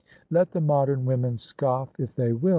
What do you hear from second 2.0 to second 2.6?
they will!